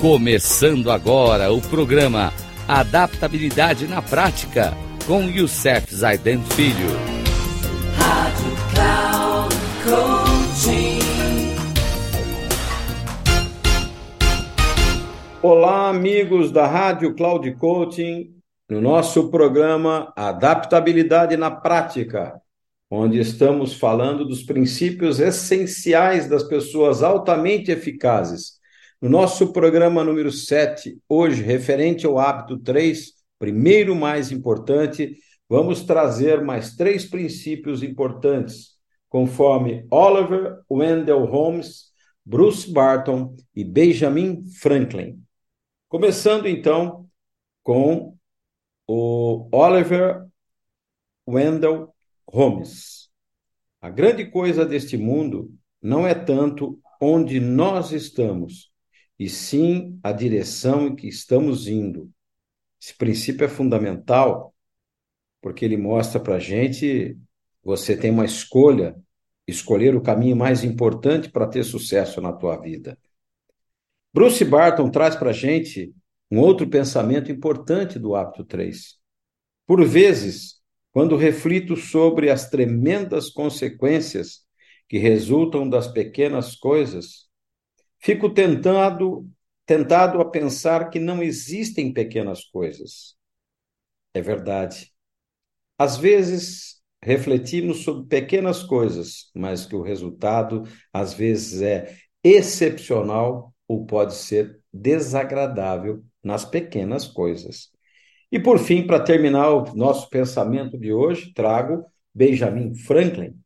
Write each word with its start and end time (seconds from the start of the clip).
Começando 0.00 0.90
agora 0.90 1.52
o 1.52 1.60
programa 1.60 2.32
Adaptabilidade 2.66 3.86
na 3.86 4.00
Prática 4.00 4.72
com 5.06 5.24
Youssef 5.24 5.94
Zaiden 5.94 6.42
Filho. 6.42 6.88
Rádio 7.98 8.56
Cloud 8.72 9.54
Coaching. 9.84 11.00
Olá, 15.42 15.90
amigos 15.90 16.50
da 16.50 16.66
Rádio 16.66 17.14
Cloud 17.14 17.52
Coaching, 17.56 18.30
no 18.70 18.80
nosso 18.80 19.28
programa 19.28 20.14
Adaptabilidade 20.16 21.36
na 21.36 21.50
Prática, 21.50 22.40
onde 22.90 23.18
estamos 23.18 23.74
falando 23.74 24.24
dos 24.24 24.42
princípios 24.42 25.20
essenciais 25.20 26.26
das 26.26 26.42
pessoas 26.42 27.02
altamente 27.02 27.70
eficazes 27.70 28.59
no 29.00 29.08
nosso 29.08 29.50
programa 29.52 30.04
número 30.04 30.30
7, 30.30 31.00
hoje, 31.08 31.42
referente 31.42 32.04
ao 32.04 32.18
hábito 32.18 32.58
3, 32.58 33.14
primeiro 33.38 33.96
mais 33.96 34.30
importante, 34.30 35.16
vamos 35.48 35.82
trazer 35.84 36.42
mais 36.44 36.76
três 36.76 37.06
princípios 37.06 37.82
importantes, 37.82 38.76
conforme 39.08 39.86
Oliver 39.90 40.58
Wendell 40.70 41.24
Holmes, 41.24 41.90
Bruce 42.24 42.70
Barton 42.70 43.34
e 43.56 43.64
Benjamin 43.64 44.44
Franklin. 44.60 45.18
Começando 45.88 46.46
então 46.46 47.08
com 47.62 48.14
o 48.86 49.48
Oliver 49.50 50.26
Wendell 51.26 51.94
Holmes. 52.28 53.08
A 53.80 53.88
grande 53.88 54.26
coisa 54.26 54.66
deste 54.66 54.98
mundo 54.98 55.50
não 55.80 56.06
é 56.06 56.14
tanto 56.14 56.78
onde 57.00 57.40
nós 57.40 57.92
estamos, 57.92 58.69
e 59.20 59.28
sim 59.28 60.00
a 60.02 60.12
direção 60.12 60.86
em 60.86 60.96
que 60.96 61.06
estamos 61.06 61.68
indo. 61.68 62.10
Esse 62.80 62.94
princípio 62.94 63.44
é 63.44 63.48
fundamental 63.48 64.54
porque 65.42 65.62
ele 65.62 65.76
mostra 65.76 66.18
para 66.18 66.36
a 66.36 66.40
gente 66.40 67.18
você 67.62 67.94
tem 67.94 68.10
uma 68.10 68.24
escolha, 68.24 68.96
escolher 69.46 69.94
o 69.94 70.00
caminho 70.00 70.34
mais 70.34 70.64
importante 70.64 71.28
para 71.28 71.46
ter 71.46 71.62
sucesso 71.62 72.18
na 72.22 72.32
tua 72.32 72.56
vida. 72.56 72.98
Bruce 74.14 74.42
Barton 74.42 74.90
traz 74.90 75.14
para 75.14 75.28
a 75.28 75.34
gente 75.34 75.94
um 76.30 76.38
outro 76.38 76.66
pensamento 76.66 77.30
importante 77.30 77.98
do 77.98 78.14
hábito 78.14 78.42
3. 78.42 78.98
Por 79.66 79.84
vezes, 79.84 80.62
quando 80.92 81.14
reflito 81.14 81.76
sobre 81.76 82.30
as 82.30 82.48
tremendas 82.48 83.28
consequências 83.28 84.46
que 84.88 84.96
resultam 84.96 85.68
das 85.68 85.86
pequenas 85.86 86.56
coisas, 86.56 87.29
Fico 88.00 88.30
tentado, 88.32 89.28
tentado 89.66 90.20
a 90.20 90.24
pensar 90.24 90.88
que 90.90 90.98
não 90.98 91.22
existem 91.22 91.92
pequenas 91.92 92.44
coisas. 92.44 93.14
É 94.14 94.22
verdade. 94.22 94.92
Às 95.78 95.96
vezes 95.96 96.80
refletimos 97.02 97.78
sobre 97.78 98.06
pequenas 98.08 98.62
coisas, 98.62 99.30
mas 99.34 99.64
que 99.64 99.76
o 99.76 99.82
resultado 99.82 100.64
às 100.92 101.14
vezes 101.14 101.62
é 101.62 101.96
excepcional 102.22 103.54
ou 103.68 103.86
pode 103.86 104.14
ser 104.14 104.60
desagradável 104.72 106.04
nas 106.22 106.44
pequenas 106.44 107.06
coisas. 107.06 107.70
E 108.32 108.38
por 108.38 108.58
fim, 108.58 108.86
para 108.86 109.02
terminar 109.02 109.50
o 109.50 109.74
nosso 109.74 110.08
pensamento 110.08 110.78
de 110.78 110.92
hoje, 110.92 111.32
trago 111.34 111.84
Benjamin 112.14 112.74
Franklin. 112.74 113.38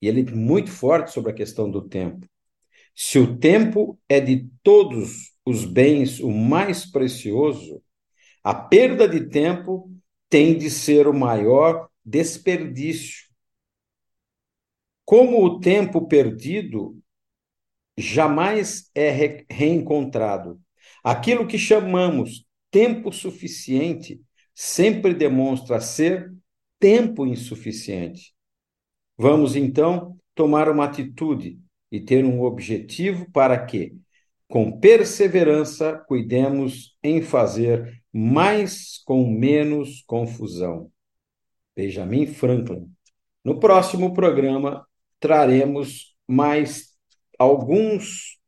E 0.00 0.08
ele 0.08 0.20
é 0.20 0.34
muito 0.34 0.70
forte 0.70 1.10
sobre 1.10 1.30
a 1.30 1.34
questão 1.34 1.70
do 1.70 1.82
tempo. 1.82 2.26
Se 2.94 3.18
o 3.18 3.36
tempo 3.38 3.98
é 4.08 4.20
de 4.20 4.48
todos 4.62 5.32
os 5.44 5.64
bens 5.64 6.20
o 6.20 6.30
mais 6.30 6.86
precioso, 6.86 7.82
a 8.42 8.54
perda 8.54 9.08
de 9.08 9.28
tempo 9.28 9.90
tem 10.28 10.56
de 10.56 10.70
ser 10.70 11.06
o 11.08 11.14
maior 11.14 11.88
desperdício. 12.04 13.24
Como 15.04 15.44
o 15.44 15.60
tempo 15.60 16.06
perdido 16.06 16.98
jamais 17.96 18.90
é 18.94 19.10
re 19.10 19.46
reencontrado, 19.50 20.60
aquilo 21.02 21.46
que 21.46 21.58
chamamos 21.58 22.46
tempo 22.70 23.12
suficiente 23.12 24.20
sempre 24.54 25.14
demonstra 25.14 25.80
ser 25.80 26.32
tempo 26.78 27.26
insuficiente. 27.26 28.34
Vamos 29.16 29.56
então 29.56 30.18
tomar 30.34 30.68
uma 30.68 30.84
atitude 30.84 31.58
e 31.94 32.00
ter 32.00 32.24
um 32.24 32.42
objetivo 32.42 33.30
para 33.30 33.56
que, 33.64 33.96
com 34.48 34.80
perseverança, 34.80 35.96
cuidemos 36.08 36.98
em 37.04 37.22
fazer 37.22 38.02
mais 38.12 38.98
com 39.04 39.24
menos 39.24 40.02
confusão. 40.04 40.90
Benjamin 41.76 42.26
Franklin. 42.26 42.90
No 43.44 43.60
próximo 43.60 44.12
programa, 44.12 44.84
traremos 45.20 46.16
mais 46.26 46.96
alguns, 47.38 48.40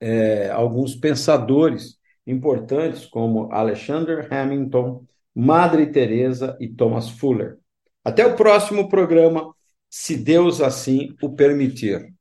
é, 0.00 0.48
alguns 0.48 0.94
pensadores 0.94 1.98
importantes, 2.26 3.04
como 3.04 3.52
Alexander 3.52 4.32
Hamilton, 4.32 5.04
Madre 5.34 5.92
Teresa 5.92 6.56
e 6.58 6.68
Thomas 6.68 7.10
Fuller. 7.10 7.58
Até 8.02 8.24
o 8.24 8.34
próximo 8.34 8.88
programa, 8.88 9.54
se 9.90 10.16
Deus 10.16 10.62
assim 10.62 11.14
o 11.20 11.34
permitir. 11.34 12.18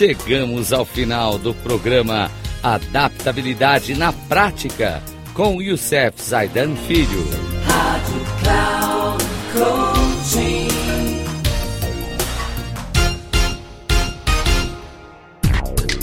Chegamos 0.00 0.72
ao 0.72 0.86
final 0.86 1.36
do 1.36 1.52
programa 1.52 2.30
Adaptabilidade 2.62 3.94
na 3.94 4.10
Prática 4.10 5.02
com 5.34 5.60
Youssef 5.60 6.22
Zaidan 6.22 6.74
Filho. 6.74 7.28
Rádio 7.66 8.24
Cloud 8.40 9.24
Coaching. 9.52 10.68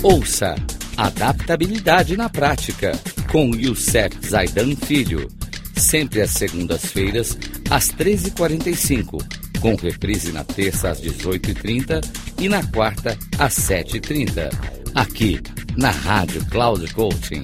Ouça 0.04 0.54
Adaptabilidade 0.96 2.16
na 2.16 2.30
Prática 2.30 2.92
com 3.32 3.56
Youssef 3.56 4.16
Zaidan 4.30 4.76
Filho. 4.76 5.28
Sempre 5.76 6.22
às 6.22 6.30
segundas-feiras, 6.30 7.36
às 7.68 7.88
13h45 7.88 9.48
com 9.60 9.76
reprise 9.76 10.32
na 10.32 10.44
terça 10.44 10.90
às 10.90 11.02
18h30 11.02 12.27
e 12.40 12.50
na 12.50 12.64
quarta 12.68 13.18
às 13.38 13.54
7h30, 13.56 14.50
aqui 14.94 15.40
na 15.76 15.92
Rádio 15.92 16.46
Cloud 16.46 16.94
Coaching. 16.94 17.44